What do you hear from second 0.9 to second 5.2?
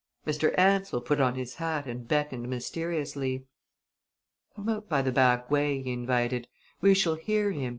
put on his hat and beckoned mysteriously. "Come out by the